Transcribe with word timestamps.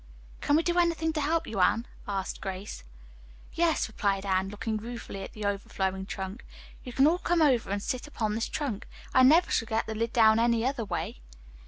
"Can 0.41 0.55
we 0.55 0.63
do 0.63 0.79
anything 0.79 1.13
to 1.13 1.21
help 1.21 1.45
you, 1.45 1.59
Anne?" 1.59 1.85
asked 2.07 2.41
Grace. 2.41 2.83
"Yes," 3.53 3.87
replied 3.87 4.25
Anne, 4.25 4.49
looking 4.49 4.77
ruefully 4.77 5.21
at 5.21 5.33
the 5.33 5.45
overflowing 5.45 6.07
trunk. 6.07 6.43
"You 6.83 6.91
can 6.91 7.05
all 7.05 7.19
come 7.19 7.39
over 7.43 7.69
and 7.69 7.83
sit 7.83 8.07
upon 8.07 8.33
this 8.33 8.49
trunk. 8.49 8.87
I 9.13 9.21
never 9.21 9.51
shall 9.51 9.67
get 9.67 9.85
the 9.85 9.93
lid 9.93 10.11
down 10.11 10.39
any 10.39 10.65
other 10.65 10.85
way." 10.85 11.19